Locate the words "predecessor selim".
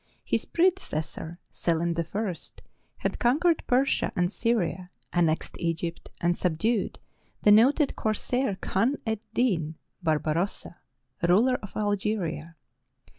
0.45-1.93